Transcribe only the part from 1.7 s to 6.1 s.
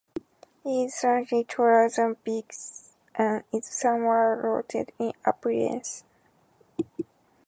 than Vic and is somewhat rotund in appearance.